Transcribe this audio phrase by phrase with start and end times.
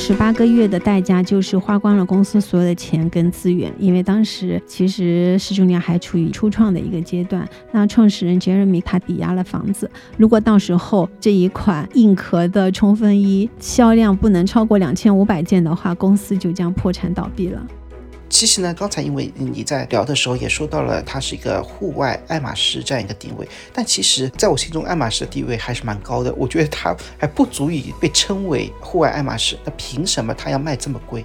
[0.00, 7.46] 了十八个月的代价就是花光了公司所有的钱跟资源，因为当时其实始祖鸟还处于初创的一个阶段。
[7.70, 17.62] 那创始人 Jeremy 他抵押了房子，如果到时候这一款硬壳的冲锋衣销量不能超过两千五百件的话，公司就将破产倒闭了。
[18.30, 26.32] 其实呢，刚才因为你在聊的时候也说到了，它是一个户外爱马仕这样一个定位，但其实在我心中，爱马仕的地位还是蛮高的。
[26.34, 31.24] 我觉得它还不足以被称为户外爱马仕，那凭什么它要卖这么贵？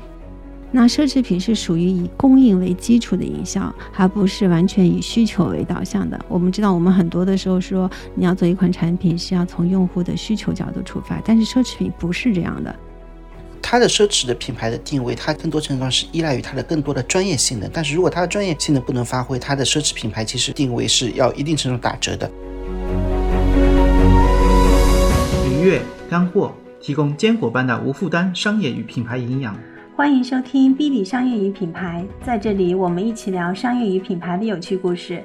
[0.71, 6.19] 那奢侈品是属于以供应为基础的营销，而不是完全以需求为导向的。
[6.27, 12.75] 我们知道，我们很多的时候说，你要做一款产品是要从用户的需求角度出发，但是奢侈品不是这样的。
[13.67, 17.67] 它的奢侈的品牌的定位，它更多程度上是依赖于它的更多的专业性能。
[17.73, 22.29] 但是如果它的专业性能不能发挥，它的奢侈品牌其实定位是要一定程度打折的。
[25.49, 29.57] 愉悦干货，提供坚果般的无负担商业与品牌营养。
[29.95, 35.23] 欢迎收听《B 比商业与品牌》，在这里我们一起聊商业与品牌的有趣故事。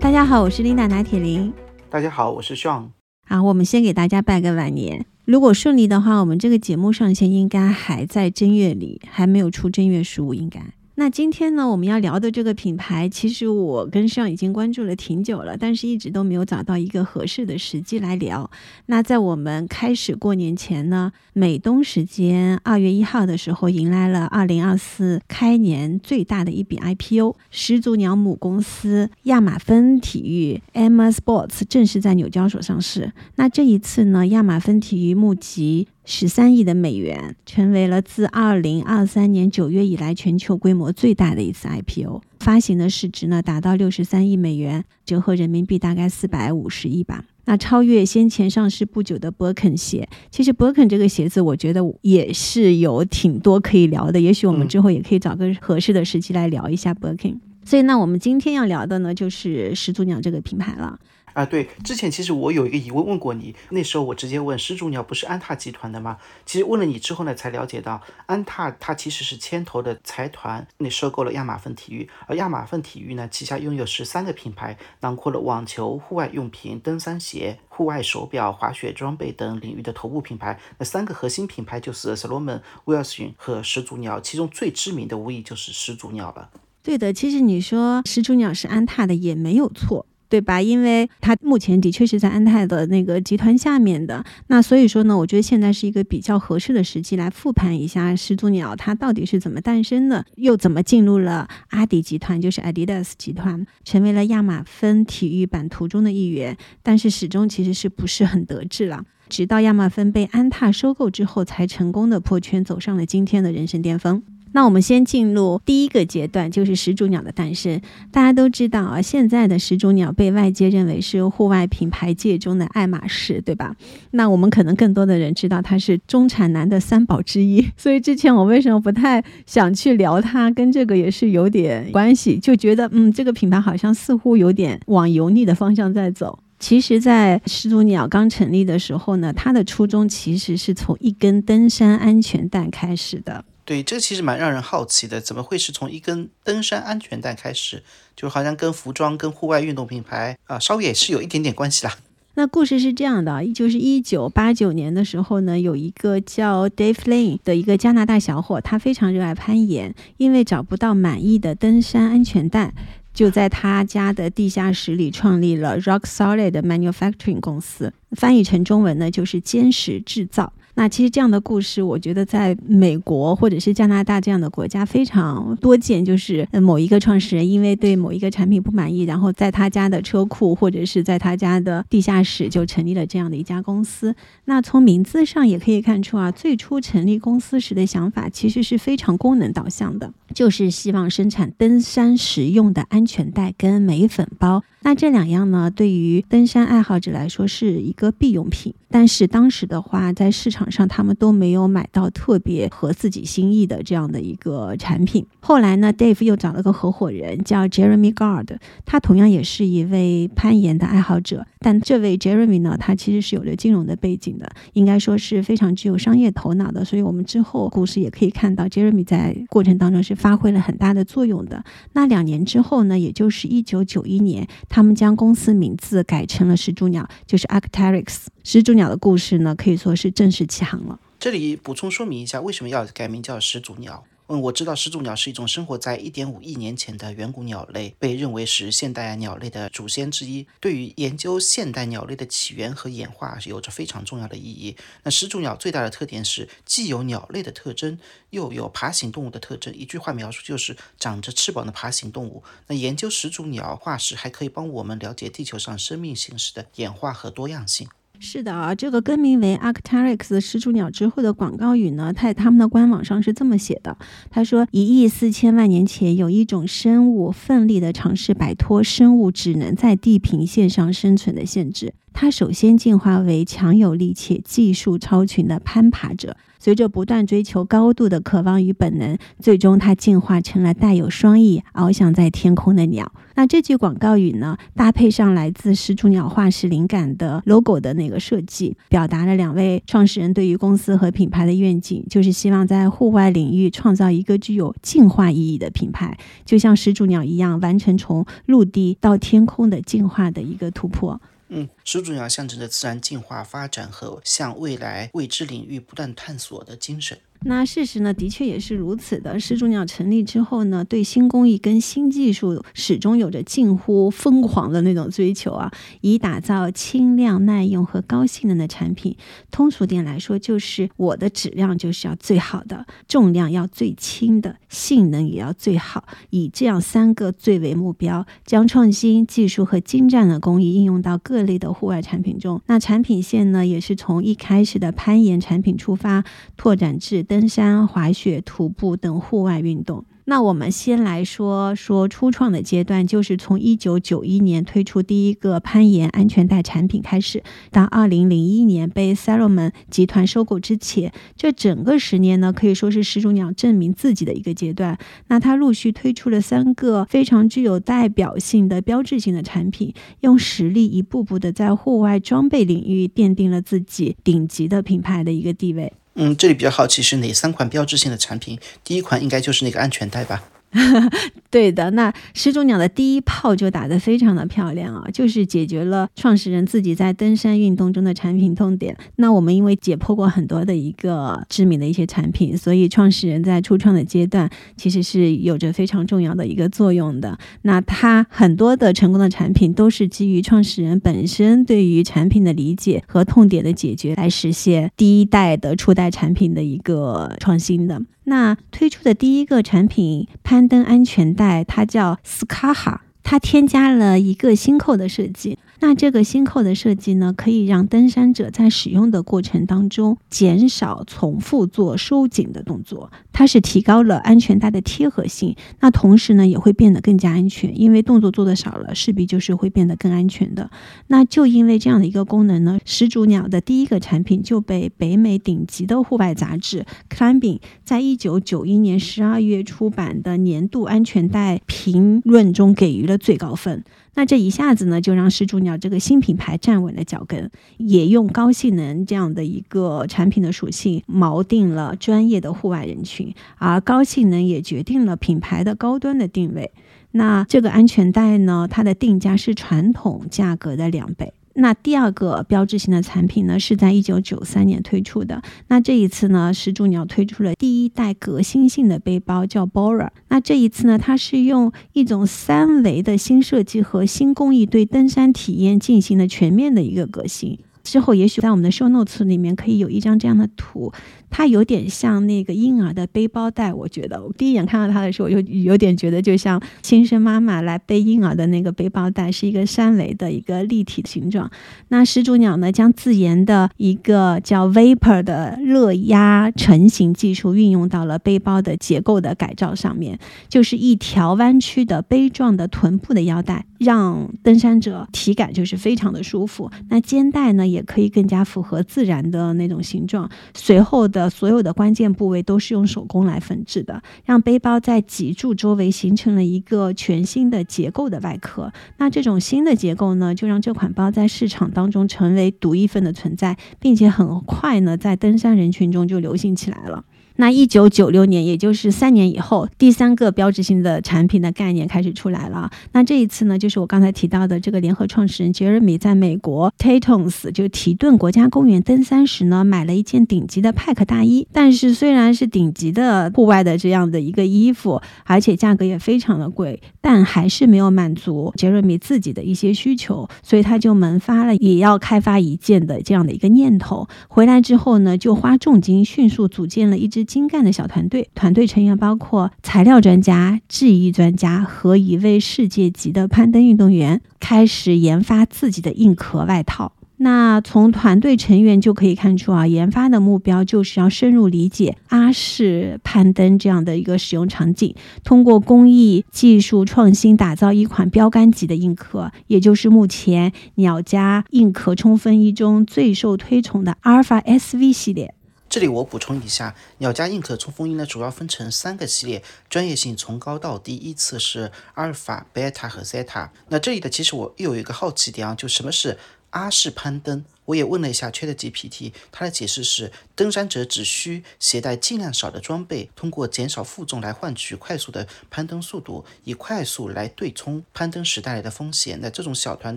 [0.00, 1.52] 大家好，我是琳达拿铁林。
[1.88, 2.88] 大家好，我是 Sean。
[3.24, 5.04] 啊，我们先给大家拜个晚年。
[5.24, 10.60] 如果顺利的话，我们这个节目上线应该还在正月里，还没有出正月十五，应该。
[10.96, 18.48] 那今天呢，我们要聊的这个品牌，其实我跟上已经关注了挺久了，但是一直都没有找到一个合适的时机来聊。
[18.86, 33.12] 那在我们开始过年前呢，美东时间二月一号的时候，迎来了二零二四开年最大的一笔 IPO，始祖鸟母公司亚马芬体育 （Emma Sports） 正式在纽交所上市。
[33.34, 35.88] 那这一次呢，亚马芬体育募集。
[36.04, 47.24] 十三亿的美元，成为了自二零二三年九月以来全球规模最大的一次 IPO，发行的市值呢达到六十三亿美元，折合人民币大概四百五十亿吧。
[47.46, 54.20] 那超越先前上市不久的 Birkin 鞋，其实 Birkin 这个鞋子，我觉得也是有挺多可以聊的。
[54.20, 57.36] 也许我们之后也可以找个合适的时机来聊一下 Birkin。
[57.66, 60.98] 所以，那我们今天要聊的呢，就是始祖鸟这个品牌了。
[61.34, 66.16] 啊，对，之前其实我有一个疑问问过你，那时候我直接问始祖鸟不是安踏集团的吗？
[66.46, 80.60] 其实问了你之后呢，才了解到安踏它其实是牵头的财团，那收购了亚马逊体育，而亚马逊体育呢旗下拥有十三个品牌，囊括了网球、户外用品、登山鞋、户外手表、滑雪装备等领域的头部品牌。
[80.78, 86.50] 那三个核心品牌就是 Salomon、威尔逊和始祖鸟，其中最知名的无疑就是始祖鸟了。
[86.80, 90.06] 对的，其实你说始祖鸟是安踏的也没有错。
[90.34, 90.60] 对吧？
[90.60, 109.04] 因为它目前的确是在安踏的那个集团下面的，那所以说呢，我觉得现在是一个比较合适的时机来复盘一下始祖鸟它到底是怎么诞生的，又怎么进入了阿迪集团，就是 Adidas 集团，成为了亚马芬体育版图中的一员，但是始终其实是不是很得志了。
[109.28, 114.24] 直到亚马芬被安踏收购之后，才成功的破圈，走上了今天的人生巅峰。
[114.54, 117.80] 那我们先进入第一个阶段，就是始祖鸟的诞生。
[118.12, 123.74] 大家都知道啊，现在的始祖鸟被外界认为是户外品牌界中的爱马仕，对吧？
[124.12, 127.66] 那我们可能更多的人知道它是中产男的三宝之一。
[127.76, 136.38] 所以之前我为什么不太想去聊它，跟这个也是有点关系，就觉得嗯，这个品牌好像似乎有点往油腻的方向在走。
[136.60, 143.44] 其实，在始祖鸟刚成立的时候呢，它的初衷其实是从一根登山安全带开始的。
[143.64, 147.82] 对，这其实蛮让人好奇的，怎么会是从一根登山安全带开始？
[148.14, 151.96] 就好像跟服装、跟户外运动品牌啊，稍微也是有一点点关系啦。
[152.34, 162.74] 那故事是这样的，就是一九八九年的时候呢，有一个叫 Dave Lane 的一个加拿大小伙，他非常热爱攀岩，因为找不到满意的登山安全带，
[163.14, 170.52] 就在他家的地下室里创立了 Rock Solid Manufacturing 公司，翻译成中文呢就是坚实制造。
[170.74, 176.04] 那其实这样的故事，我觉得在美国或者是加拿大这样的国家非常多见。
[176.04, 184.14] 就是某一个创始人因为对某一个产品不满意，然后在他家的车库或者是在他家的地下室就成立了这样的一家公司。
[184.46, 194.62] 那从名字上也可以看出啊，最初成立公司时的想法其实是非常功能导向的，就是希望生产登山时用的安全带跟镁粉包。
[194.84, 198.74] 那这两样呢，对于登山爱好者来说是一个必用品。
[198.90, 205.26] 但是当时的话，在市场上他们都没有买到特别合自己心意的这样的一个产品。
[205.40, 211.46] 后来呢，Dave 又找了个合伙人叫 Jeremy Gard，他同样也是一位攀岩的爱好者。
[211.58, 216.84] 但这位 Jeremy 呢，他其实是有着金融的背景的，应该说是非常具有商业头脑的。
[216.84, 221.64] 所以我们之后故事也可以看到，Jeremy 在过程当中是发挥了很大的作用的。
[221.94, 224.46] 那两年之后呢，也就是一九九一年。
[224.74, 228.26] 他们将公司名字改成了始祖鸟，就是 Arc'teryx。
[228.42, 230.98] 始祖鸟的故事呢，可以说是正式起航了。
[231.20, 234.02] 这里补充说明一下，为什么要改名叫始祖鸟？
[234.28, 244.78] 嗯，我知道始祖鸟是一种生活在1.5亿年前的远古鸟类，被认为是现代鸟类的祖先之一，对于研究现代鸟类的起源和演化有着非常重要的意义。
[245.02, 247.98] 那始祖鸟最大的特点是，既有鸟类的特征，
[248.30, 249.74] 又有爬行动物的特征。
[249.74, 252.42] 一句话描述就是长着翅膀的爬行动物。
[252.68, 257.86] 那研究始祖鸟化石，还可以帮我们了解地球上生命形式的演化和多样性。
[258.20, 263.96] 是的啊，这个更名为 Arc'teryx 始祖鸟之后的广告语呢，在他们的官网上是这么写的：
[264.30, 271.92] 他说，一亿四千万年前，有一种生物奋力地尝试摆脱生物只能在地平线上生存的限制。
[272.12, 283.12] 它首先进化为强有力且技术超群的攀爬者，随着不断追求高度的渴望与本能，最终它进化成了带有双翼、翱翔在天空的鸟。
[283.34, 301.20] 那这句广告语呢，搭配上来自始祖鸟化石灵感的 logo 的那个设计，表达了两位创始人对于公司和品牌的愿景，就是希望在户外领域创造一个具有进化意义的品牌，就像始祖鸟一样，完成从陆地到天空的进化的一个突破。
[301.50, 307.18] 嗯，始祖鸟象征着自然进化发展和向未来未知领域不断探索的精神。
[307.46, 309.38] 那事实呢，的确也是如此的。
[309.38, 315.70] 始祖鸟成立之后呢，对新工艺跟新技术始终有着近乎疯狂的那种追求啊，
[316.00, 319.14] 以打造轻量、耐用和高性能的产品。
[319.50, 332.62] 通俗点来说，就是我的质量就是要最好的，重量要最轻的，性能也要最好，以这样三个最为目标，将创新技术和精湛的工艺应用到各类的户外产品中。
[332.66, 336.24] 那产品线呢，也是从一开始的攀岩产品出发，
[336.56, 337.24] 拓展至。
[337.24, 340.04] 登山、滑雪、徒步等户外运动。
[340.26, 354.98] 那我们先来说说初创的阶段，就是从一九九一年推出第一个攀岩安全带产品开始，到二零零一年被 Salomon 集团收购之前，这整个十年呢，可以说是始祖鸟证明自己的一个阶段。
[355.28, 359.92] 那它陆续推出了三个非常具有代表性的标志性的产品，
[360.22, 365.92] 用实力一步步的在户外装备领域奠定了自己顶级的品牌的一个地位。
[366.16, 368.58] 嗯，这里比较好奇是哪三款标志性的产品？
[368.84, 370.44] 第一款应该就是那个安全带吧。
[371.50, 378.96] 对的，那始祖鸟的第一炮就打得非常的漂亮啊，就是解决了创始人自己在登山运动中的产品痛点。
[379.16, 387.38] 那我们因为解剖过很多的一个知名的一些产品，所以创始人在初创的阶段其实是有着非常重要的一个作用的。
[387.62, 398.02] 那他很多的成功的产品都是基于创始人本身对于产品的理解和痛点的解决来实现第一代的初代产品的一个创新的。
[398.24, 405.58] 那推出的第一个产品攀登安全带，它叫斯卡哈，它添加了一个新扣的设计。
[405.86, 415.54] 那这个新扣的设计呢，可以让登山者在使用的过程当中减少重复做收紧的动作，它是提高了安全带的贴合性。
[415.80, 420.70] 那同时呢，也会变得更加安全，因为动作做的少了，势必就是会变得更安全的。
[421.08, 433.84] 那就因为这样的一个功能呢，始祖鸟的第一个产品就被北美顶级的户外杂志《Climbing》在一九九一年十二月出版的年度安全带评论中给予了最高分。
[434.14, 446.70] 那这一下子呢，就让始祖鸟这个新品牌站稳了脚跟，也用高性能这样的一个产品的属性锚定了专业的户外人群，而高性能也决定了品牌的高端的定位。
[447.10, 451.32] 那这个安全带呢，它的定价是传统价格的两倍。
[451.54, 455.42] 那第二个标志性的产品呢，是在一九九三年推出的。
[455.68, 460.08] 那这一次呢，始祖鸟推出了第一代革新性的背包，叫 Bora。
[460.28, 467.58] 那这一次呢，它是用一种三维的新设计和新工艺，对登山体验进行了全面的一个革新。
[467.84, 470.92] 之后，也许在我们的 show notes 里面可以有一张这样的图。
[471.30, 481.50] 它有点像那个婴儿的背包带，我觉得我第一眼看到它的时候，有有点觉得就像亲生妈妈来背婴儿的那个背包带，是一个三维的一个立体形状。
[481.88, 490.16] 那始祖鸟呢，将自研的一个叫 Vapor 的热压成型技术运用到了背包的结构的改造上面，
[490.48, 496.70] 就是一条弯曲的杯状的臀部的腰带，让登山者体感就是非常的舒服。
[496.90, 500.30] 那肩带呢，也可以更加符合自然的那种形状。
[500.54, 501.30] 随后的。
[501.34, 508.72] 所有的关键部位都是用手工来缝制的，让背包在脊柱周围形成了一个全新的结构的外壳。
[508.98, 517.04] 那这种新的结构呢，就让这款包在市场当中成为独一份的存在，并且很快呢，在登山人群中就流行起来了。
[517.36, 522.70] 那一九九六年，也就是三年以后，第三个标志性的产品的概念开始出来了。
[522.92, 531.44] 那这一次呢，就是我刚才提到的这个联合创始人杰瑞米在美国 t a t o n s 就提顿国家公园登山时呢，买了一件顶级的派克大衣。
[531.50, 544.06] 但是虽然是顶级的户外的这样的一个衣服，而且价格也非常的贵，但还是没有满足杰瑞米自己的一些需求，所以他就萌发了也要开发一件的这样的一个念头。
[544.28, 547.23] 回来之后呢，就花重金迅速组建了一支。
[547.24, 556.92] 精干的小团队，团队成员包括材料专家、制衣专家和一位世界级的攀登运动员，开始研发自己的硬壳外套。
[557.18, 575.34] 那从团队成员就可以看出啊，研发的目标就是要深入理解阿式攀登这样的一个使用场景，通过工艺技术创新打造一款标杆级的硬壳，也就是目前鸟家硬壳冲锋衣中最受推崇的阿尔法 SV 系列。
[575.68, 583.48] 这里我补充一下，鸟家硬壳冲锋衣呢，主要分成三个系列，专业性从高到低依次是阿尔法、贝塔和 zeta。
[583.68, 586.18] 那这里的其实我又有一个好奇点啊，就什么是？
[586.50, 599.18] 阿式攀登，我也问了一下 ChatGPT，它的解释是：登山者只需携带尽量少的装备，通过减少负重来换取快速的攀登速度，以快速来对冲攀登时带来的风险。
[599.22, 599.96] 那这种小团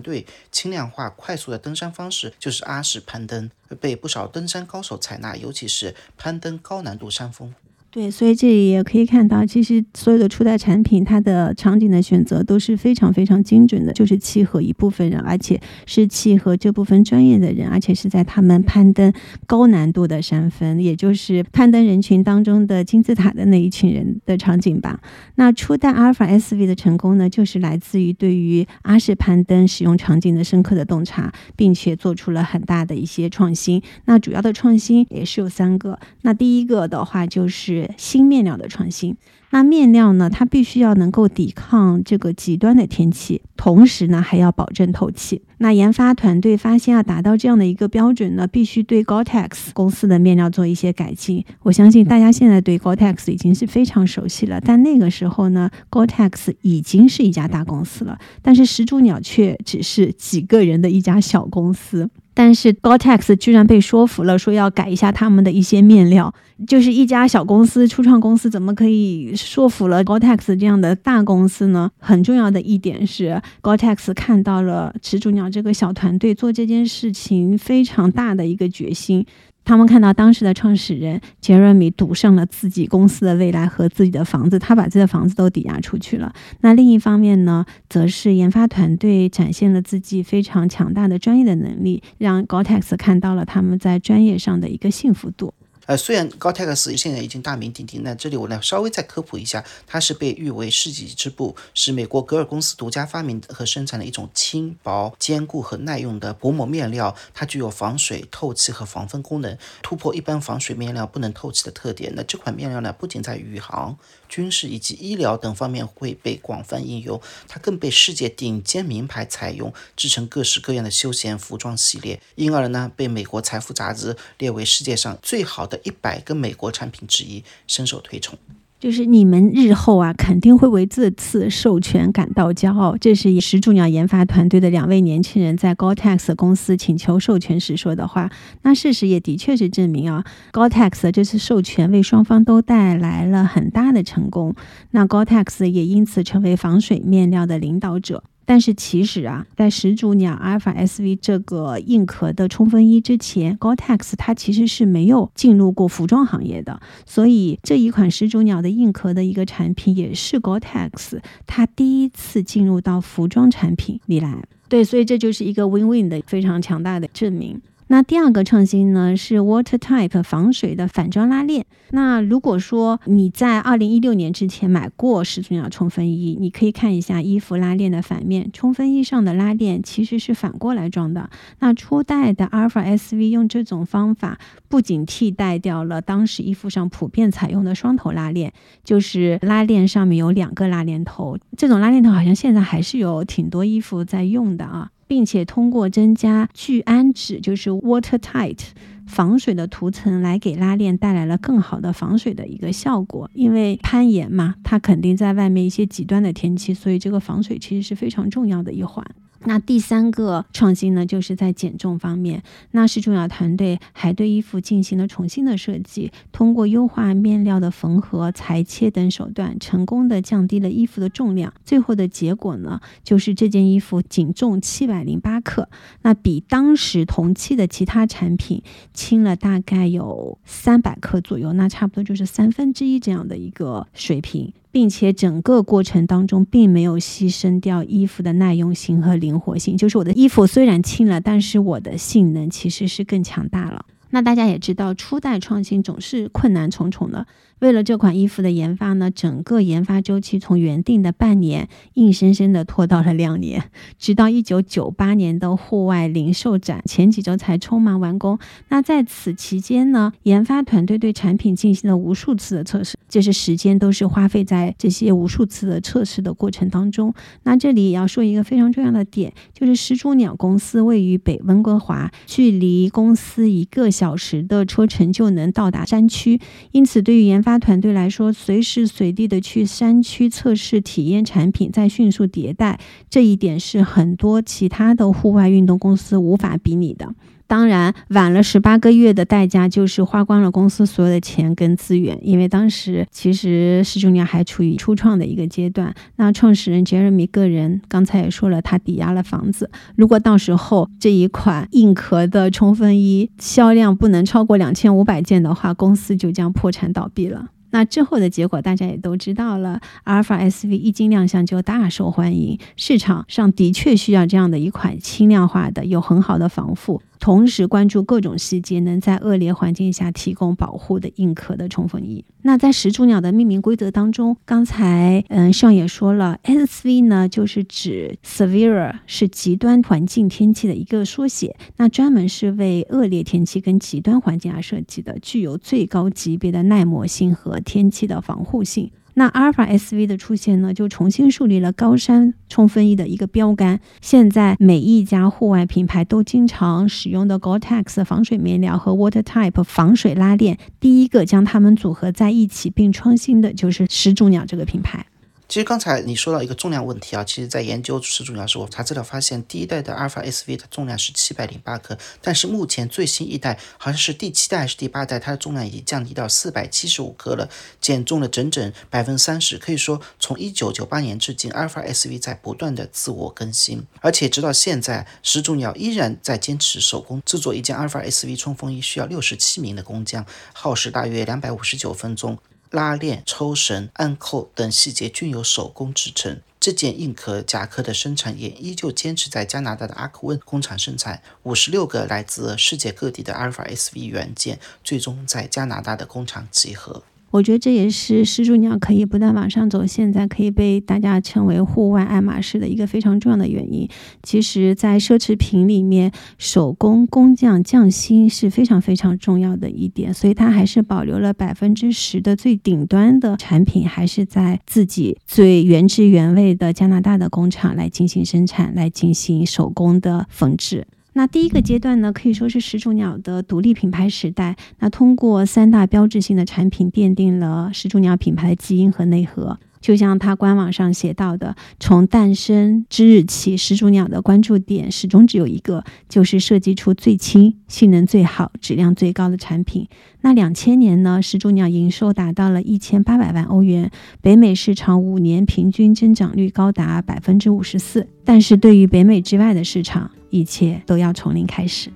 [0.00, 7.54] 队轻量化、快速的登山方式就是阿式攀登，被不少登山高手采纳，尤其是攀登高难度山峰。
[7.90, 19.10] 对，所以这里也可以看到，其实所有的初代产品，它的场景的选择都是非常非常精准的，就是契合一部分人，而且是契合这部分专业的人，而且是在他们攀登
[19.46, 25.00] 高难度的山峰，也就是攀登人群当中的金字塔的那一群人的场景吧。
[25.36, 33.82] 那初代阿尔法 SV 的成功呢，就是来自于对于阿式攀登使用场景的深刻的洞察，并且做出了很大的一些创新。
[34.04, 37.77] 那主要的创新也是有三个，那第一个的话就是。
[37.96, 39.16] 新面料的创新，
[39.50, 40.30] 那面料呢？
[40.30, 45.42] 它必须要能够抵抗这个极端的天气，同时呢还要保证透气。
[45.58, 51.44] 那研发团队发现，要达到这样的一个标准呢，必须对 Gore-Tex 公司的面料做一些改进。
[51.62, 62.08] 我相信大家现在对 Gore-Tex 已经是非常熟悉了，但那个时候呢，Gore-Tex 已经是一家大公司了，但是始祖鸟却只是几个人的一家小公司。
[62.38, 66.32] 但是 Gortex 居然被说服了，说要改一下他们的一些面料。
[66.68, 71.90] 就是一家小公司、初创公司，怎么可以说服了 Gortex 这样的大公司呢？
[71.98, 79.26] 很重要的一点是，Gortex 看到了始祖鸟这个小团队做这件事情非常大的一个决心。
[79.68, 86.32] 他们看到当时的创始人杰瑞米赌上了自己公司的未来和自己的房子，他把自己的房子都抵押出去了。
[86.62, 95.52] 那另一方面呢，则是研发团队展现了自己非常强大的专业的能力，让 GOTEX 看到了他们在专业上的一个幸福度。
[95.88, 107.16] 呃，虽然高泰克斯现在已经大名鼎鼎，那这里我呢稍微再科普一下，它是被誉为世纪之布，是美国格尔公司独家发明和生产的一种轻薄、坚固和耐用的薄膜面料。
[107.32, 112.12] 它具有防水、透气和防风功能，突破一般防水面料不能透气的特点。
[112.14, 113.96] 那这款面料呢，不仅在宇航、
[114.28, 117.18] 军事以及医疗等方面会被广泛应用，
[117.48, 125.77] 它更被世界顶尖名牌采用，制成各式各样的休闲服装系列，因而呢被美国财富杂志列为世界上最好的。
[125.84, 128.38] 一百个美国产品之一，深受推崇。
[128.80, 132.96] 就是你们日后啊，肯定会为这次授权感到骄傲。
[132.96, 138.30] 这是始祖鸟研发团队的两位年轻人在 Gore-Tex 公司请求授权时说的话。
[138.62, 144.54] 那事实也的确是证明啊，Gore-Tex 这次授权为双方都带来了很大的成功。
[144.92, 148.22] 那 Gore-Tex 也因此成为防水面料的领导者。
[148.48, 164.42] 但是其实啊，在始祖鸟阿尔法 SV 这个硬壳的冲锋衣之前，Gore-Tex 它其实是没有进入过服装行业的，所以这一款始祖鸟的硬壳的一个产品，也是 Gore-Tex 它第一次进入到服装产品里来。
[164.70, 167.60] 对，所以这就是一个 win-win 的非常强大的证明。
[167.90, 171.66] 那第二个创新呢是 Watertight 防水的反装拉链。
[171.90, 181.30] 那如果说你在二零一六年之前买过始祖鸟冲锋衣，你可以看一下衣服拉链的反面，冲锋衣上的拉链其实是反过来装的。
[181.60, 188.52] 那初代的 Alpha SV 用这种方法，不仅替代掉了当时衣服上普遍采用的双头拉链，
[188.84, 194.90] 就是拉链上面有两个拉链头，这种拉链头好像现在还是有挺多衣服在用的啊。
[195.08, 198.58] 并且通过增加聚氨酯，就是 watertight
[199.06, 203.28] 防水的涂层，来给拉链带来了更好的防水的一个效果。
[203.32, 209.04] 因为攀岩嘛，它肯定在外面一些极端的天气，所以这个防水其实是非常重要的一环。
[209.44, 212.42] 那第三个创新呢，就是在减重方面。
[212.72, 221.54] 那石中鸟团队还对衣服进行了重新的设计，通过优化面料的缝合、裁切等手段，成功的降低了衣服的重量。
[221.64, 225.68] 最后的结果呢，就是这件衣服仅重七百零八克，
[226.02, 234.52] 那比当时同期的其他产品轻了大概有三百克左右，那差不多就是三分之一这样的一个水平。
[234.70, 243.86] 并且整个过程当中并没有牺牲掉衣服的耐用性和灵活性，就是我的衣服虽然轻了，但是我的性能其实是更强大了。
[244.10, 247.26] 那大家也知道，初代创新总是困难重重的。
[247.60, 258.38] 为了这款衣服的研发呢，整个研发周期从原定的半年，硬生生的拖到了两年，直到一九九八年的户外零售展前几周才匆忙完工。
[258.68, 267.12] 那在此期间呢，研发团队对产品进行了无数次的测试，就是时间都是花费在这些无数次的测试的过程当中。
[267.42, 277.47] 那这里也要说一个非常重要的点，就是始祖鸟公司位于北温哥华，距离公司一个小时的车程就能到达山区，因此对于研发。
[277.48, 282.78] 发团队来说，随时随地的去山区测试体验产品，再迅速迭代，
[283.08, 287.14] 这一点是很多其他的户外运动公司无法比拟的。
[287.48, 295.94] 当然，晚了十八个月的代价就是花光了公司所有的钱跟资源，因为当时其实施主鸟还处于初创的一个阶段。
[296.16, 299.70] 那创始人杰瑞米个人刚才也说了，他抵押了房子。
[299.96, 307.48] 如果到时候这一款硬壳的冲锋衣销量不能超过两千五百件的话，公司就将破产倒闭了。
[307.70, 317.00] 那之后的结果大家也都知道了，阿尔法 SV 一经亮相就大受欢迎，市场上的确需要这样的一款轻量化的、有很好的防护。
[317.18, 322.24] 同时关注各种细节，能在恶劣环境下提供保护的硬壳的冲锋衣。
[322.42, 338.90] 那在始祖鸟的命名规则当中，刚才嗯上也说了，SV 呢就是指 severe，是极端环境天气的一个缩写，那专门是为恶劣天气跟极端环境而设计的，具有最高级别的耐磨性和天气的防护性。
[339.18, 343.80] 那阿尔法 SV 的出现呢，就重新树立了高山冲锋衣的一个标杆。
[344.00, 355.04] 现在每一家户外品牌都经常使用的 Gore-Tex 防水面料和 Watertype 防水拉链，第一个将它们组合在一起并创新的就是始祖鸟这个品牌。
[355.48, 367.48] 其实刚才你说到一个重量问题啊，其实在研究始祖鸟时，我查资料发现，第一代的阿尔法 SV 的重量是七百零八克，但是目前最新一代好像是第七代还是第八代，它的重量已经降低到四百七十五克了，
[367.80, 369.56] 减重了整整百分之三十。
[369.56, 382.36] 可以说，从一九九八年至今，阿尔法 SV 在不断的自我更新，而且直到现在，始祖鸟依然在坚持手工制作一件阿尔法 SV 冲锋衣，需要六十七名的工匠，耗时大约两百五十九分钟。
[382.70, 386.40] 拉链、抽绳、暗扣等细节均由手工制成。
[386.60, 391.22] 这件硬壳夹克的生产也依旧坚持在加拿大的阿克温工厂生产。
[391.44, 397.04] 五十六个来自世界各地的阿尔法 SV 原件，最终在加拿大的工厂集合。
[397.30, 403.88] 我觉得这也是始祖鸟可以不断往上走，现在可以被大家称为户外爱马仕的一个非常重要的原因。
[404.22, 420.86] 其实，在奢侈品里面，手工工匠匠心是非常非常重要的一点，所以它还是保留了百分之十的最顶端的产品，还是在自己最原汁原味的加拿大的工厂来进行生产，来进行手工的缝制。
[421.18, 424.54] 那第一个阶段呢，可以说是始祖鸟的独立品牌时代。
[424.78, 429.58] 那通过三大标志性的产品，奠定了始祖鸟品牌的基因和内核。
[429.80, 439.88] 就像它官网上写到的，从诞生之日起，始祖鸟的关注点始终只有一个，就是设计出最轻、性能最好、质量最高的产品。
[440.20, 448.06] 那两千年呢，始祖鸟营收达到了一千八百万欧元，北美市场五年平均增长率高达百分之五十四。
[448.24, 451.90] 但是对于北美之外的市场，一切都要从零开始。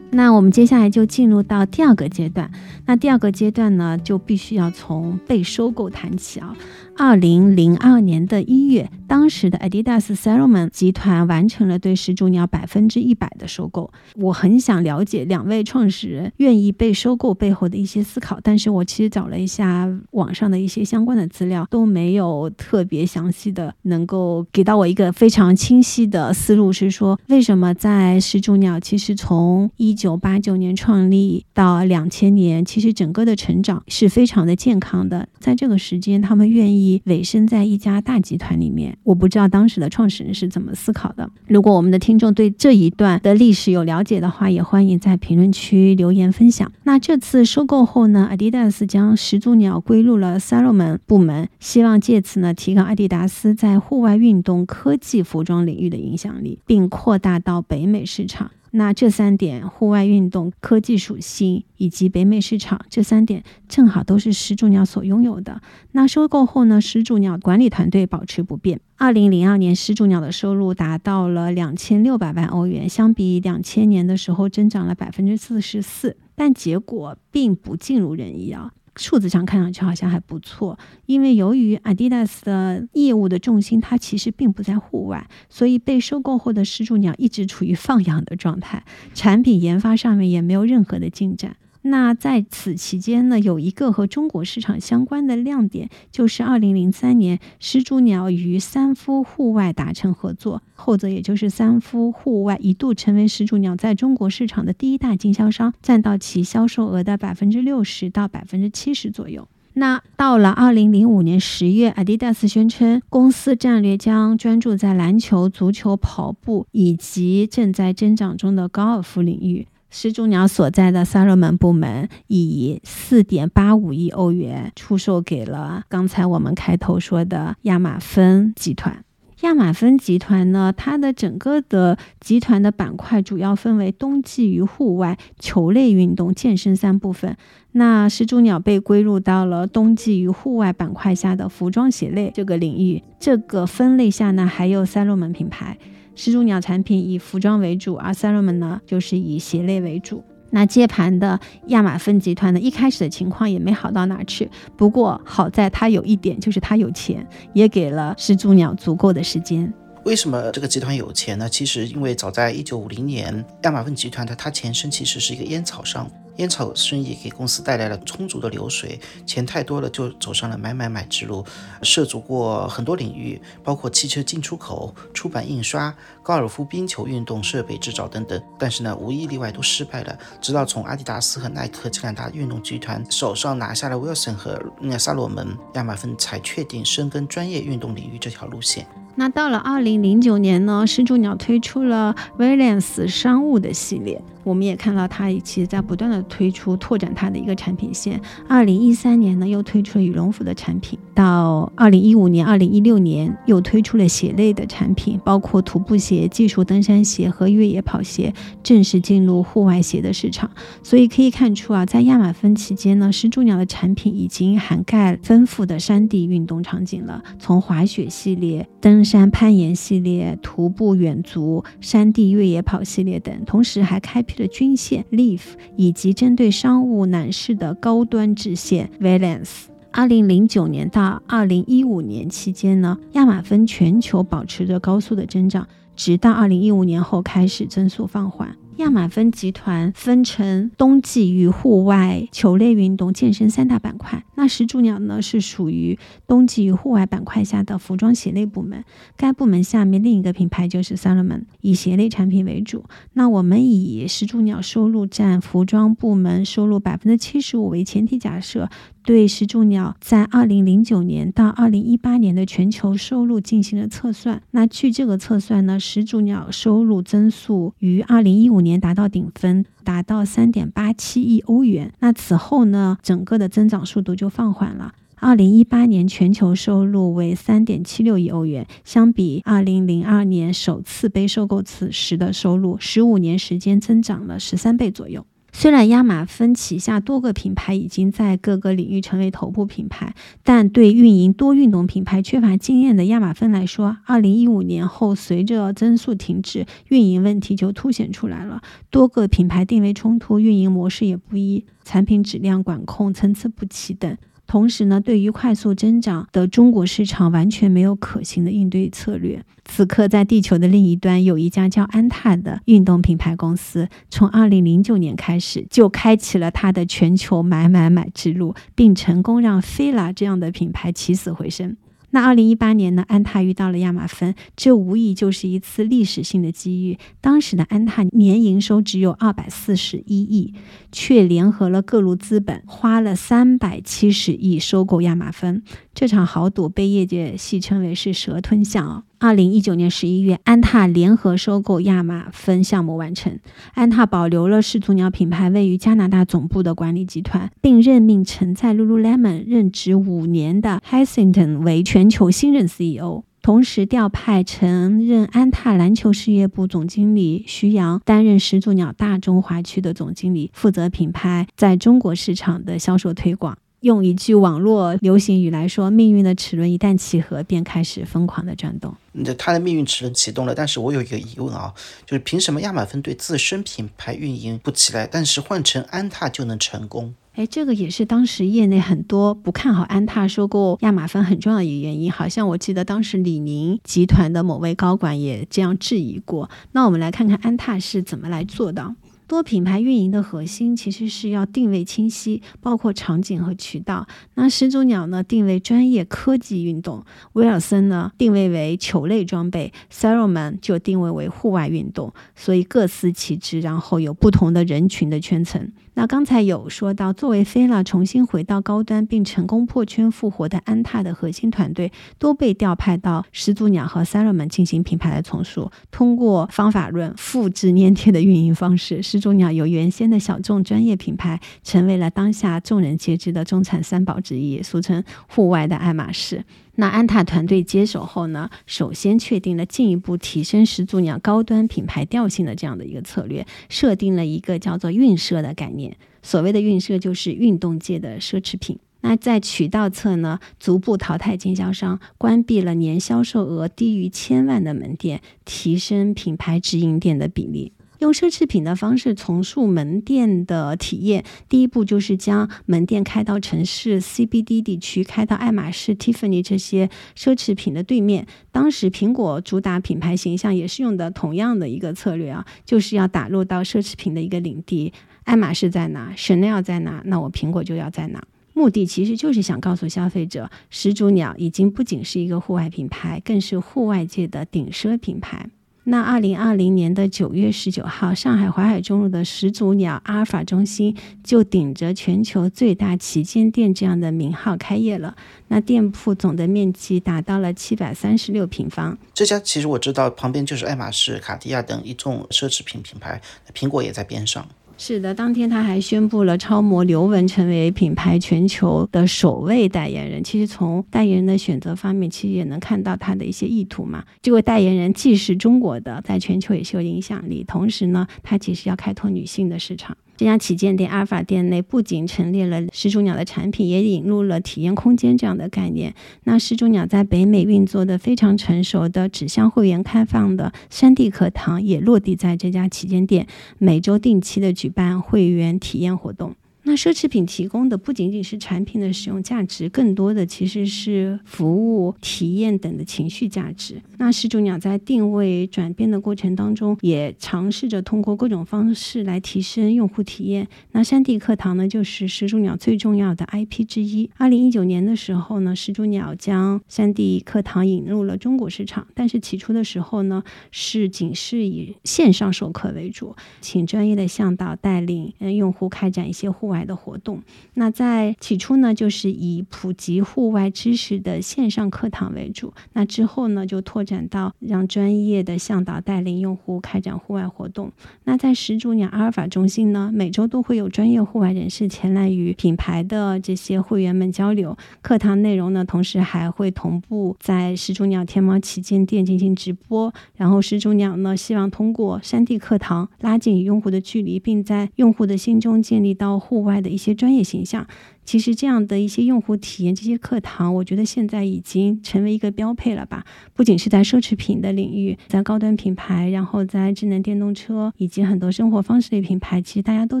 [0.10, 2.50] 那我们接下来就进入到第二个阶段。
[2.86, 6.54] 那第二个阶段呢，就必须要从被收购谈起啊。
[6.96, 13.90] 二零零二年的一月，当时的 Adidas Salomon 集团完成了对始祖鸟百分之一百的收购。
[14.14, 37.00] 我很想了解两位创始人愿意被收购背后的一些思考，但是我其实找了一下网上的一些相关的资料，都没有特别详细的能够给到我一个非常清晰的思路，是说为什么在始祖鸟其实从一九八九年创立到两千年，其实整个的成长是非常的健康的，在这个时间他们愿意。
[37.04, 38.98] 委身在一家大集团里面。
[39.04, 41.30] 我不知道当时的创始人是怎么思考的。
[41.46, 46.72] 如果我们的听众对这一段的历史有了解的话，也欢迎在评论区留言分享。
[46.82, 58.50] 那这次收购后呢，Adidas 将始祖鸟归入了 Salomon 部门，希望借此呢提高阿迪达斯在户外运动科技服装领域的影响力，并扩大到北美市场。
[58.76, 65.62] 那这三点：户外运动、科技属性以及北美市场，这三点正好都是始祖鸟所拥有的。
[65.92, 66.80] 那收购后呢？
[66.80, 68.80] 始祖鸟管理团队保持不变。
[68.96, 78.72] 二零零二年，始祖鸟的收入达到了两千六百万欧元，相比两千年的时候增长了百分之四十四，但结果并不尽如人意啊。
[78.96, 91.56] 数字上看上去好像还不错，因为由于 Adidas 的业务的重心它其实并不在户外，所以被收购后的始祖鸟一直处于放养的状态，产品研发上面也没有任何的进展。
[91.86, 109.46] 那在此期间呢，有一个和中国市场相关的亮点，就是二零零三年，始祖鸟与三夫户外达成合作，后者也就是三夫户外一度成为始祖鸟在中国市场的第一大经销商，占到其销售额的百分之六十到百分之七十左右。
[109.74, 119.66] 那到了二零零五年十月，Adidas 宣称公司战略将专注在篮球、足球、跑步以及正在增长中的高尔夫领域。
[119.96, 129.04] 始祖鸟所在的萨洛门部门以四点八五亿欧元出售给了刚才我们开头说的亚马芬集团。
[129.42, 137.36] 亚马芬集团呢，它的整个的集团的板块主要分为冬季与户外、球类运动、健身三部分。
[137.70, 143.00] 那始祖鸟被归入到了冬季与户外板块下的服装鞋类这个领域。
[143.20, 145.78] 这个分类下呢，还有赛洛门品牌。
[146.14, 150.24] 始祖鸟产品以服装为主，而 Salomon 呢就是以鞋类为主。
[150.50, 154.48] 那接盘的亚马芬集团呢，一开始的情况也没好到哪去。
[154.76, 159.72] 不过好在它有一点，就是它有钱，也给了始祖鸟足够的时间。
[160.04, 161.48] 为什么这个集团有钱呢？
[161.48, 166.08] 其实因为早在一九五零年，亚马逊集团的它前身其实是一个烟草商。
[166.36, 171.44] 烟草生意给公司带来了充足的流水，钱太多了就走上了买买买之路，
[171.82, 178.42] 涉足过很多领域，包括汽车进出口、出版印刷、高尔夫、冰球运动设备制造等等。
[178.58, 180.18] 但是呢，无一例外都失败了。
[180.40, 188.86] 直到从阿迪达斯和耐克这两大运动集团手上拿下了 Wilson 和那萨洛门，亚马逊才确定深耕专业运动领域这条路线。
[189.16, 194.20] 那到了二零零九年呢，始祖鸟推出了 Valence 商务的系列。
[194.44, 198.20] 我们也看到它其实在不断的推出拓展它的一个产品线。
[198.46, 210.50] 二零一三年呢，又推出了羽绒服的产品；到二零一五年、二零一六年又推出了鞋类的产品，包括徒步鞋、技术登山鞋和越野跑鞋，正式进入户外鞋的市场。
[210.82, 224.33] 所以可以看出啊，在亚马芬期间呢，始祖鸟的产品已经涵盖丰富的山地运动场景了，从滑雪系列、登山攀岩系列、徒步远足、山地越野跑系列等，同时还开辟。
[224.34, 225.40] 的均线 Leaf
[225.76, 229.64] 以及针对商务男士的高端直线 Valence。
[229.90, 238.56] 二零零九年到二零一五年期间呢，亚马芬全球保持着高速的增长，直到二零一五年后开始增速放缓。
[238.78, 244.24] 亚马芬集团分成冬季与户外球类运动、健身三大板块。
[244.34, 248.84] 那始祖鸟呢，是属于冬季与户外板块下的服装鞋类部门。
[249.16, 252.84] 该部门下面另一个品牌就是 Salomon，以鞋类产品为主。
[253.12, 258.68] 那我们以始祖鸟收入占服装部门收入百分之七十五为前提假设。
[259.04, 264.40] 对始祖鸟在二零零九年到二零一八年的全球收入进行了测算。
[264.52, 271.92] 那据这个测算呢，始祖鸟收入增速于二零一五年达到顶峰，达到三点八七亿欧元。
[272.00, 274.94] 那此后呢，整个的增长速度就放缓了。
[275.16, 285.26] 二零一八年全球收入为三点七六亿欧元，相比二零零二年首次被收购此时的收入，十五年时间增长了十三倍左右。
[285.56, 290.12] 虽然亚马芬旗下多个品牌已经在各个领域成为头部品牌，
[290.42, 298.60] 但对运营多运动品牌缺乏经验的亚马芬来说，二零一五年后随着增速停滞，运营问题就凸显出来了。
[298.90, 304.18] 多个品牌定位冲突，运营模式也不一，产品质量管控参差不齐等。
[304.46, 309.42] 同时呢，对于快速增长的中国市场，完全没有可行的应对策略。
[309.64, 321.76] 此刻，在地球的另一端，有一家叫安踏的运动品牌公司，从二零零九年开始就开启了它的全球买买买之路，并成功让菲拉这样的品牌起死回生。
[322.14, 326.96] 那二零一八年呢，安踏遇到了亚马芬，这无疑就是一次历史性的机遇。
[327.20, 330.54] 当时的安踏年营收只有二百四十一亿，
[330.92, 335.64] 却联合了各路资本，花了三百七十亿收购亚马芬。
[335.92, 339.04] 这场豪赌被业界戏称为是“蛇吞象”。
[339.24, 343.38] 二零一九年十一月，安踏联合收购亚马芬项目完成，
[343.72, 353.24] 安踏保留了始祖鸟品牌位于加拿大总部的管理集团，并任命曾在 Lululemon 任职五年的 Hassington 为全球新任 CEO。
[353.40, 363.56] 同时调派曾任安踏篮球事业部总经理徐阳担任始祖鸟大中华区的总经理，负责品牌在中国市场的销售推广。
[363.84, 368.94] 用一句网络流行语来说，命运的齿轮一旦契合，便开始疯狂的转动。
[369.12, 371.70] 那它的命运齿轮启动了，但是我有一个疑问啊，
[372.06, 377.14] 就是凭什么亚马芬对自身品牌运营不起来，但是换成安踏就能成功？
[377.34, 382.10] 哎，这个也是当时业内很多不看好安踏收购亚马芬很重要的一个原因。
[382.10, 386.48] 好像我记得当时李宁集团的某位高管也这样质疑过。
[386.72, 388.94] 那我们来看看安踏是怎么来做到。
[389.26, 394.06] 多品牌运营的核心其实是要定位清晰，包括场景和渠道。
[394.34, 402.12] 那始祖鸟呢，定位专业科技运动；威尔森呢，定位为球类装备；Salomon 就定位为户外运动。
[402.34, 405.72] 所以各司其职，然后有不同的人群的圈层。
[405.96, 415.70] 那刚才有说到，作为菲拉重新回到高端并成功破圈复活的安踏的核心团队，都被调派到始祖鸟和 Salomon 进行品牌的重塑。
[415.92, 426.44] 通过方法论复制粘贴的运营方式，始祖鸟由原先的小众专业品牌，成为了当下众人皆知的中产三宝之一，俗称户外的爱马仕。
[426.76, 435.96] 那安踏团队接手后呢，首先确定了进一步提升始祖鸟高端品牌调性的这样的一个策略，设定了一个叫做“运奢”的概念。
[436.22, 438.78] 所谓的“运奢”就是运动界的奢侈品。
[439.02, 447.72] 那在渠道侧呢，逐步淘汰经销商，关闭了年销售额低于千万的门店，提升品牌直营店的比例。
[448.04, 458.26] 用奢侈品的方式重塑门店的体验，第一步就是将门店开到城市 CBD 地区，开到爱马仕、Tiffany 这些奢侈品的对面。
[458.52, 464.92] 当时苹果主打品牌形象也是用的同样的一个策略啊，就是要打入到奢侈品的一个领地。
[465.22, 468.22] 爱马仕在哪，Chanel 在哪，那我苹果就要在哪。
[468.52, 475.48] 目的其实就是想告诉消费者，始祖鸟已经不仅是一个户外品牌，更是户外界的顶奢品牌。
[475.86, 485.14] 那二零二零年的九月十九号，上海淮海中路的始祖鸟阿尔法中心就顶着全球最大旗舰店这样的名号开业了。
[485.48, 488.96] 那店铺总的面积达到了七百三十六平方。
[489.12, 493.20] 这家其实我知道，旁边就是爱马仕、卡地亚等一众奢侈品品牌，
[493.52, 494.48] 苹果也在边上。
[494.76, 500.22] 是的，当天他还宣布了超模刘雯成为品牌全球的首位代言人。
[500.22, 504.04] 其实从代言人的选择方面，其实也能看到他的一些意图嘛。
[504.20, 509.96] 这位代言人既是中国的，在全球也是有影响力，同时呢，他其实要开拓女性的市场。
[510.16, 515.92] 这家旗舰店阿尔法店内不仅陈列了始祖鸟的产品，也引入了体验空间这样的概念。
[516.22, 523.26] 那始祖鸟在北美运作的非常成熟的只向会员开放的山地课堂，也落地在这家旗舰店，
[523.58, 526.36] 每周定期的举办会员体验活动。
[526.66, 533.82] 那奢侈品提供的不仅仅是产品的使用价值，更多的其实是服务、体验等的情绪价值。
[533.98, 540.48] 那始祖鸟在定位转变的过程当中，也尝试着通过各种方式来提升用户体验。
[540.72, 544.08] 那山地课堂呢，就是始祖鸟最重要的 IP 之一。
[544.16, 556.53] 二零一九年的时候呢，始祖鸟将山地课堂引入了中国市场，但是起初的时候呢，是仅是以线上授课为主，请专业的向导带领嗯用户开展一些户外。
[556.54, 557.20] 外的活动，
[557.54, 562.54] 那在起初呢，就是以普及户外知识的线上课堂为主。
[562.74, 567.72] 那之后呢，就拓展到让专业的向导带领用户开展户外活动。
[568.04, 574.56] 那在始祖鸟阿尔法中心呢，每周都会有专业户外人士前来与品牌的这些会员们交流。
[574.80, 579.92] 课堂内容呢，同时还会同步在始祖鸟天猫旗舰店进行直播。
[580.14, 586.43] 然后始祖鸟呢，希望通过山地课堂拉近与用户的距离，并在用户的心中建立到户。
[586.44, 587.66] 外的一些专业形象，
[588.04, 593.04] 其实这样的一些用户体验，这些课堂，我觉得现在已经成为一个标配了吧。
[593.32, 600.00] 不仅是在奢侈品的领域，在高端品牌，然后在智能电动车以及很多生活方式类品牌，其实大家都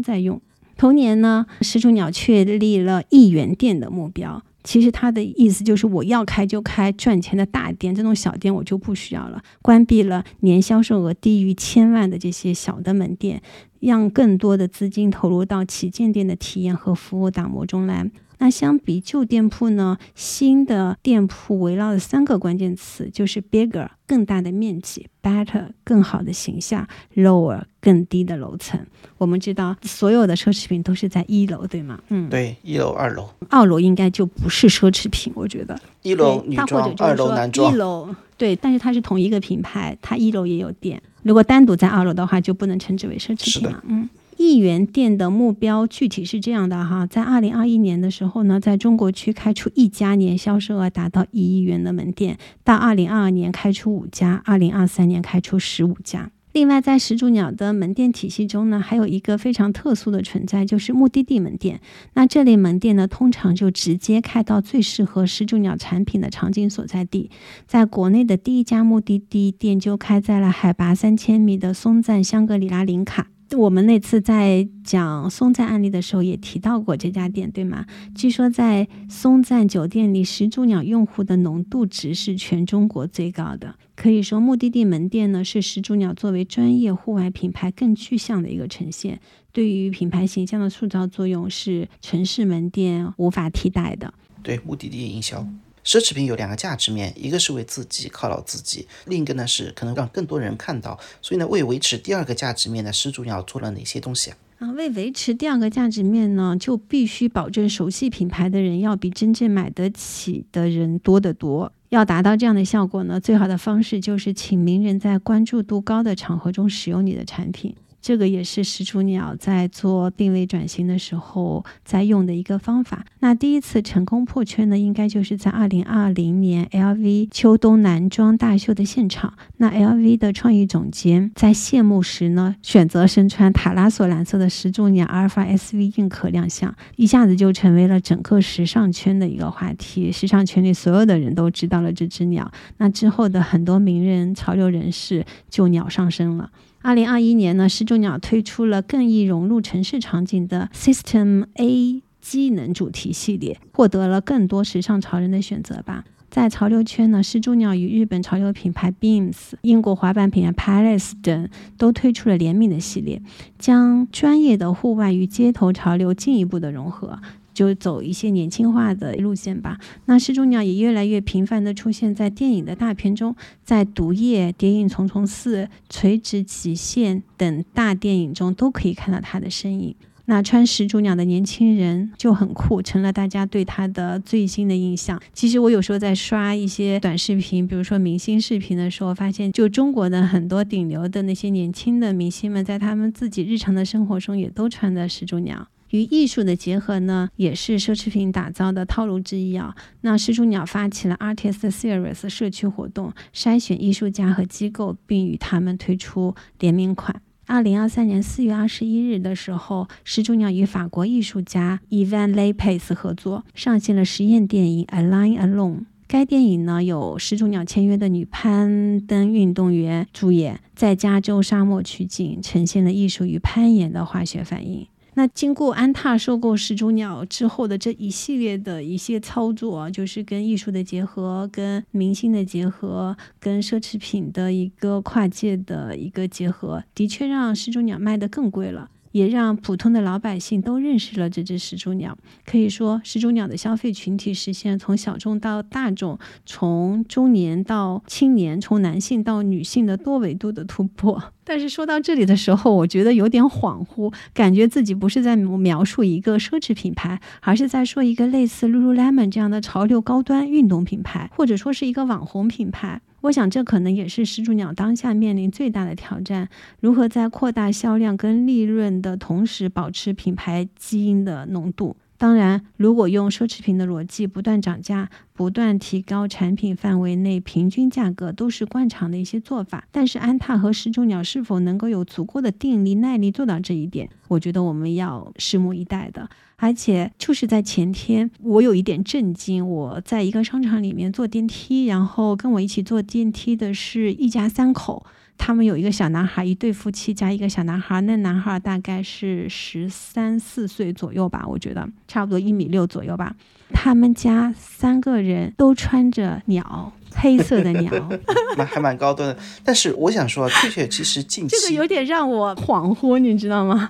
[0.00, 0.40] 在用。
[0.76, 4.42] 同年呢，始祖鸟确立了一元店的目标。
[4.64, 13.42] 其实他的意思就是，我要开就开赚钱的大店，这种小店我就不需要了，关闭了年销售额低于千万的这些小的门店，
[13.80, 18.10] 让更多的资金投入到旗舰店的体验和服务打磨中来。
[18.38, 28.78] 那相比旧店铺呢，新的店铺围绕的三个关键词就是 bigger 更大的面积，better 更好的形象，lower 更低的楼层。
[29.16, 31.98] 我们知道所有的奢侈品都是在一楼，对吗？
[32.08, 35.78] 嗯，对，一楼、二楼，二楼应该就不是奢侈品，我觉得。
[36.02, 37.72] 一楼女装，二楼男装。
[37.72, 41.00] 一楼对，但是它是同一个品牌，它一楼也有店。
[41.22, 43.82] 如果单独在二楼的话，就不能称之为奢侈品了。
[43.86, 44.08] 嗯。
[44.36, 56.30] 亿元店的目标具体是这样的哈，在二零二一年的时候呢，在中国区开出一家年销售额达到一亿元的门店，到二零二二年开出五家，二零二三年开出十五家。
[56.52, 61.80] 另外，在始祖鸟的门店体系中呢，还有一个非常特殊的存在，就是目的地门店。
[62.12, 67.28] 那这类门店呢，通常就直接开到最适合始祖鸟产品的场景所在地。
[67.66, 73.33] 在国内的第一家目的地店就开在了海拔三千米的松赞香格里拉林卡。
[73.56, 77.86] 我们那次在讲松赞案例的时候也提到过这家店，对吗？
[78.14, 83.76] 据说在松赞酒店里，始祖鸟用户的浓度值是全中国最高的。
[83.94, 89.20] 可以说，目的地门店呢是始祖鸟作为专业户外品牌更具象的一个呈现，
[89.52, 94.12] 对于品牌形象的塑造作用是城市门店无法替代的。
[94.42, 95.46] 对，目的地营销。
[95.84, 100.98] 奢侈品有两个价值面，一个是为自己犒劳自己，另一个呢是可能让更多人看到。
[101.20, 104.36] 所以呢，为维持第二个价值面呢，始祖鸟做了哪些东西啊？
[104.60, 111.70] 啊，为维持第二个价值面呢，就必须保证熟悉品牌的人要比真正买得起的人多得多。
[111.90, 117.74] 要达到这样的效果呢，最好的方式就是请名人在关注度高的场合中使用你的产品。
[118.04, 123.06] 这个也是始祖鸟在做定位转型的时候在用的一个方法。
[123.20, 129.32] 那第一次成功破圈呢，应该就是在二零二零年 LV 秋冬男装大秀的现场。
[129.56, 140.12] 那 LV 的创意总监在谢幕时呢，选择身穿塔拉索蓝色的始祖鸟阿尔法 SV 硬壳亮相，一下子就成为了整个时尚圈的一个话题。
[140.12, 142.52] 时尚圈里所有的人都知道了这只鸟。
[142.76, 146.50] 那之后的很多名人、潮流人士就鸟上身了。
[146.84, 156.04] 二零二一年呢，始祖鸟推出了更易融入城市场景的 System A 机能主题系列，获得了更多时尚潮人的选择吧。
[156.28, 163.22] 在潮流圈呢，始祖鸟与日本潮流品牌 Beams、英国滑板品牌 Palace 等都推出了联名的系列，
[163.58, 167.18] 将专业的户外与街头潮流进一步的融合。
[167.54, 169.78] 就走一些年轻化的路线吧。
[170.06, 179.94] 那始祖鸟也越来越频繁地出现在电影的大片中，在《毒液》《谍影重重四》《垂直极限》等大电影中都可以看到它的身影。
[180.26, 185.20] 那穿始祖鸟的年轻人就很酷，成了大家对他的最新的印象。
[185.34, 195.68] 其实我有时候在刷一些短视频，比如说明星视频的时候，发现就中国的很多顶流的那些年轻的明星们，在他们自己日常的生活中也都穿的始祖鸟。
[195.94, 199.76] 与艺术的结合呢，也是奢侈品打造的套路之一啊。
[200.00, 207.22] 那始祖鸟发起了 Artist Series 社区活动，筛选艺术家和机构，并与他们推出联名款。
[207.46, 215.76] 二零二三年四月二十一日的时候，始祖鸟与法国艺术家 Ivan Lepes 合作，上线了实验电影《A Line Alone》。
[216.08, 224.88] 该电影呢，有始祖鸟签约的女攀登运动员主演，在加州沙漠取景，呈现了艺术与攀岩的化学反应。
[225.14, 238.90] 那经过安踏收购始祖鸟之后的这一系列的一些操作，就是跟艺术的结合、跟明星的结合、跟奢侈品的一个跨界的一个结合，的确让始祖鸟卖得更贵了。
[239.12, 242.18] 也让普通的老百姓都认识了这只始祖鸟。
[242.44, 251.22] 可以说，始祖鸟的消费群体实现从小众到大众，从中年到青年，从男性到女性的多维度的突破。
[251.44, 263.00] 但是说到这里的时候，我觉得有点恍惚，感觉自己不是在描述一个奢侈品牌，而是在说一个类似 Lululemon 这样的潮流高端运动品牌，或者说是一个网红品牌。
[263.20, 266.48] 我想，这可能也是始祖鸟当下面临最大的挑战：
[266.80, 271.96] 如何在扩大销量跟利润的同时，保持品牌基因的浓度。
[272.24, 279.86] 当然，如果用奢侈品的逻辑，不断涨价、不断提高产品范围内平均价格，都是惯常的一些做法。
[279.92, 286.26] 但是，安踏和始祖鸟是否能够有足够的定力、耐力做到这一点，我觉得我们要拭目以待的。
[286.56, 289.68] 而且就是在前天，我有一点震惊。
[289.68, 295.04] 我在一个商场里面坐电梯，然后跟我一起坐电梯的是一家三口，
[295.36, 298.00] 他们有一个小男孩，一对夫妻加一个小男孩。
[298.00, 303.34] 那男孩大概是十三四岁左右吧，我觉得差不多一米六左右吧。
[303.72, 306.92] 他们家三个人都穿着鸟。
[307.14, 307.90] 黑色的鸟，
[308.56, 309.36] 蛮还蛮高端的。
[309.64, 313.88] 但是我想说，确确其实近期这个有点让我恍惚，你知道吗？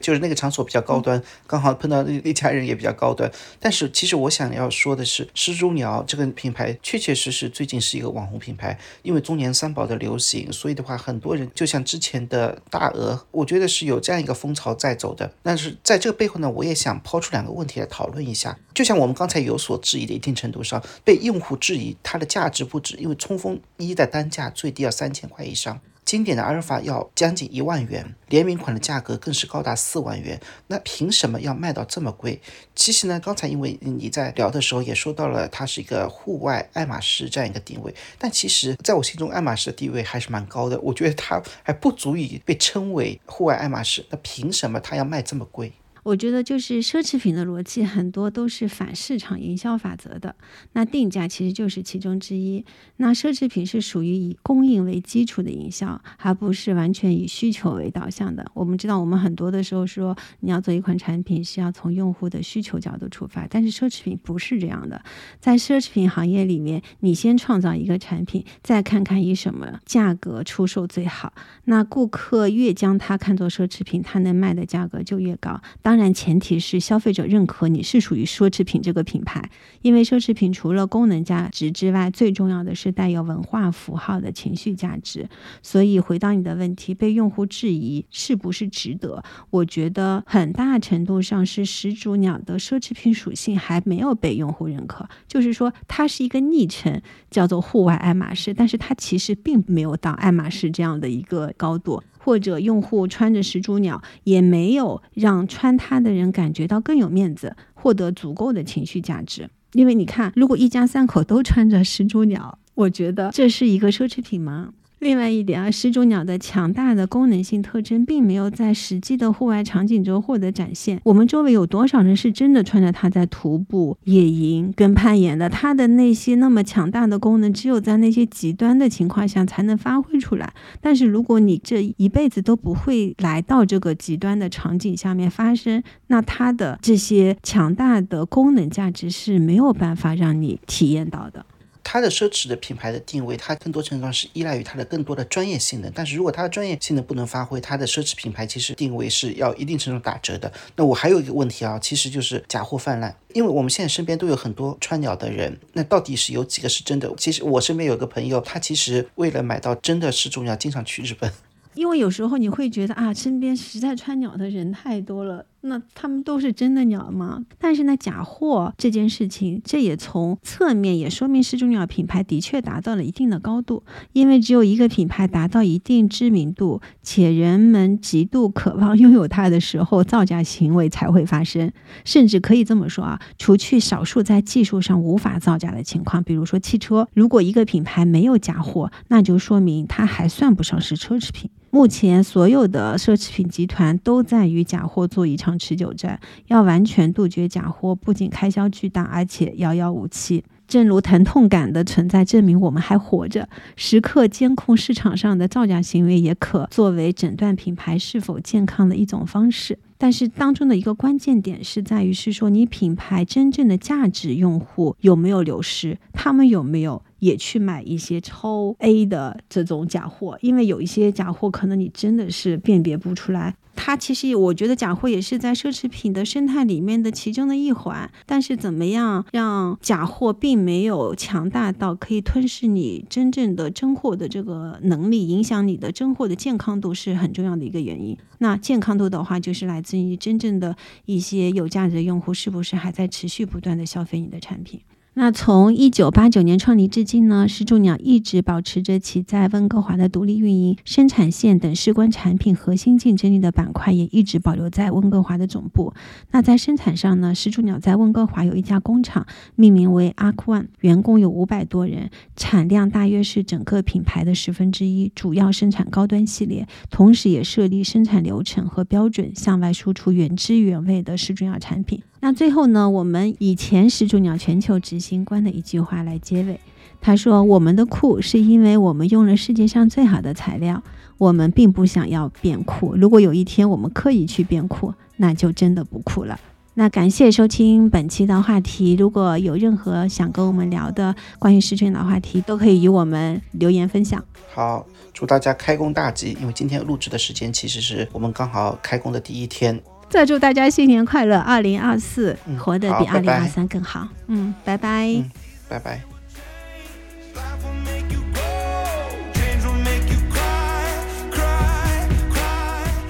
[0.00, 3.30] 就是那个场所比较高端，刚好碰到那那家人也比较高端。
[3.58, 15.32] 但是其实我想要说的是，始祖鸟这个品牌确确实实最近是一个网红品牌，因为中年三宝的流行，所以的话，很多人就像之前的大鹅，我觉得是有这样一个风潮在走的。
[15.42, 18.58] 但是在这个背后呢，我也想抛出两个问题来讨论一下。
[18.74, 25.80] 就像我们刚才有所质疑的，一定程度上被用户质疑它的价值不值，因为冲锋衣的单价最低要三千块以上。
[26.04, 30.38] 经典的阿尔法要将近一万元，联名款的价格更是高达四万元。
[30.66, 32.42] 那凭什么要卖到这么贵？
[32.74, 37.94] 其实呢，刚才因为你在聊的时候也说到了，它是一个户外爱马仕这样一个定位。
[38.18, 40.78] 但其实在我心中，爱马仕的地位还是蛮高的。
[40.80, 44.04] 我觉得它还不足以被称为户外爱马仕。
[44.10, 45.72] 那凭什么它要卖这么贵？
[46.04, 50.36] 我觉得就是奢侈品的逻辑很多都是反市场营销法则的，
[50.74, 52.64] 那定价其实就是其中之一。
[52.98, 58.48] 那奢侈品是属于以供应为基础的营销，而不是完全以需求为导向的。
[58.54, 65.02] 我们知道，我们很多的时候说你要做一款产品是要从用户的需求角度出发，但是奢侈品不是这样的。
[65.40, 71.32] 在奢侈品行业里面，你先创造一个产品，再看看以什么价格出售最好。
[71.64, 75.60] 那顾客越将它看作奢侈品，它能卖的价格就越高。
[75.80, 79.48] 当当然，前提是消费者认可你是属于奢侈品这个品牌，
[79.80, 85.28] 因为奢侈品除了功能价值之外，最重要的是带有文化符号的情绪价值。
[85.62, 89.22] 所以，回到你的问题，被用户质疑是不是值得？
[89.50, 102.02] 我觉得很大程度上是始祖鸟的奢侈品属性还没有被用户认可，就是说它是一个昵称，叫做户外爱马仕，但是它其实并没有到爱马仕这样的一个高度。
[102.24, 109.50] 或者用户穿着始祖鸟，也没有让穿它的人感觉到更有面子，获得足够的情绪价值。
[109.72, 114.70] 因为你看，如果一家三口都穿着始祖鸟，我觉得这是一个奢侈品吗？
[115.00, 120.98] 另外一点啊，始祖鸟的强大的功能性特征并没有在实际的户外场景中获得展现。
[121.04, 125.48] 我们周围有多少人是真的穿着它在徒步、野营跟攀岩的？
[125.50, 130.54] 它的那些那么强大的功能，只有在那些极端的情况下才能发挥出来。
[130.80, 141.44] 但是如果你这一辈子都不会来到这个极端的场景下面发生，那它的这些强大的功能价值是没有办法让你体验到的。
[141.84, 145.92] 它的奢侈的品牌的定位，它更多程度上是依赖于它的更多的专业性能。
[145.94, 150.50] 但是如果它的专业性能不能发挥，它的奢侈品牌其实定位是要一定程度打折的。
[150.74, 157.12] 那我还有一个问题啊，其实就是假货泛滥，因为我们现在身边都有很多穿鸟的人，那到底是有几个是真的？
[157.16, 161.30] 其实我身边有个朋友，他其实为了买到真的是重要，经常去日本。
[161.74, 167.42] 因为有时候你会觉得啊，身边实在穿鸟的人太多了，那他们都是真的鸟吗？
[167.58, 173.82] 但是呢，假货这件事情，这也从侧面也说明始祖鸟品牌的确达到了一定的高度。
[174.12, 181.72] 因为只有一个品牌达到一定知名度，且人们极度渴望拥有它的时候，造假行为才会发生。
[182.04, 191.50] 甚至可以这么说啊，除去少数在技术上无法造假的情况，比如说汽车，如果一个品牌没有假货，那就说明它还算不上是奢侈品。
[191.74, 200.44] 目前所有的奢侈品集团都在与假货做一场持久战，要完全杜绝假货，不仅开销巨大，而且遥遥无期。
[200.68, 209.76] 正如疼痛感的存在证明我们还活着，时刻监控市场上的造假行为，也可作为诊断品牌是否健康的一种方式。
[209.98, 217.02] 但是当中的一个关键点是在于，是说你品牌真正的价值用户有没有流失，他们有没有？
[217.24, 223.54] 也去买一些超 A 的这种假货，因为有一些假货可能你真的是辨别不出来。
[223.76, 228.08] 它其实我觉得假货也是在奢侈品的生态里面的其中的一环。
[228.24, 238.16] 但是怎么样让假货并没有强大到可以吞噬你真正的真货的这个能力，影响你的真货的健康度是很重要的一个原因。
[238.38, 244.80] 那健康度的话，就是来自于真正的一些有价值的用户是不是还在持续不断的消费你的产品。
[245.16, 255.94] 那从一九八九年创立至今呢，始祖鸟一直保持着其在温哥华的独立运营、生产线等事关产品核心竞争力的板块，也一直保留在温哥华的总部。
[256.32, 272.02] 那在生产上呢，始祖鸟在温哥华有一家工厂，命名为 Arc One，员工有五百多人，产量大约是整个品牌的十分之一，主要生产高端系列，同时也设立生产流程和标准，向外输出原汁原味的始祖鸟产品。
[272.24, 276.58] 那最后呢，我们以前始祖鸟全球执行官的一句话来结尾。
[276.98, 280.82] 他说：“我们的酷是因为我们用了世界上最好的材料，
[281.18, 282.96] 我们并不想要变酷。
[282.96, 286.40] 如果有一天我们刻意去变酷，那就真的不酷了。”
[286.72, 288.96] 那感谢收听本期的话题。
[288.96, 294.24] 如果有任何想跟我们聊的关于诗君的话题，都可以与我们留言分享。
[294.54, 296.34] 好，祝大家开工大吉！
[296.40, 299.78] 因为今天录制的时间其实是我们刚好开工的第一天。
[300.14, 304.06] 再祝大家新年快乐，二零二四活得比二零二三更好。
[304.28, 305.08] 嗯，拜拜。
[305.08, 305.28] 嗯
[305.68, 306.00] 拜拜。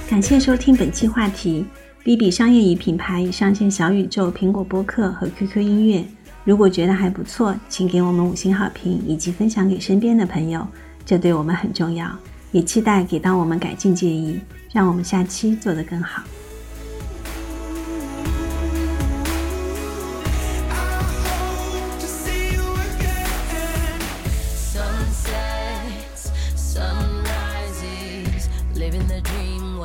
[0.09, 1.67] 感谢收听本期话题。
[2.03, 6.03] B B 商业与品牌已上线小宇宙、苹果播客和 QQ 音乐。
[6.45, 10.67] 如果觉得还不错，请给我们五星好评以及分享给身边的朋友，
[11.05, 12.11] 这对我们很重要。
[12.51, 14.41] 也期待给到我们改进建议，
[14.73, 16.23] 让我们下期做得更好。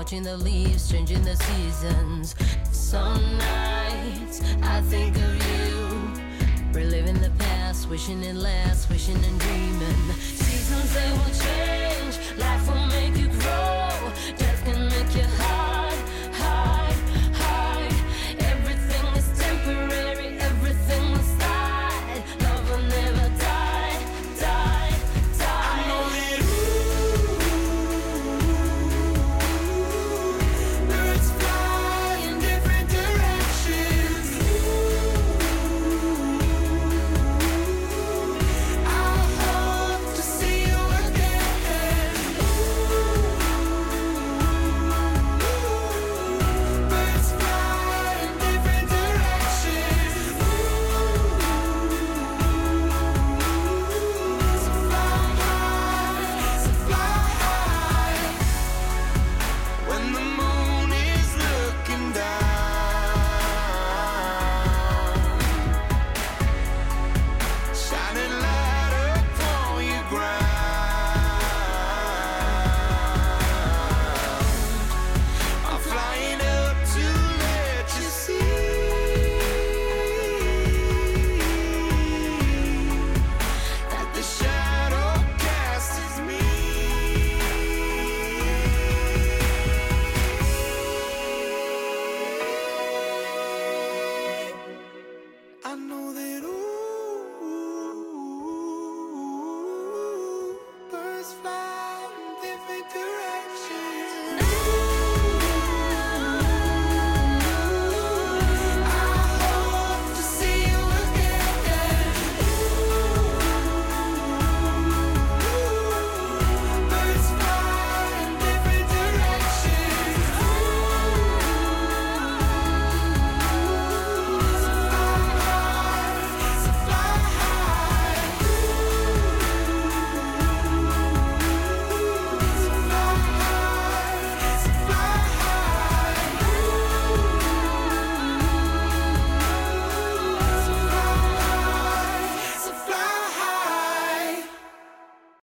[0.10, 2.34] watching the leaves changing the seasons.
[2.72, 10.14] Some nights I think of you, reliving the past, wishing it lasts, wishing and dreaming.
[10.18, 14.79] Seasons they will change, life will make you grow, death can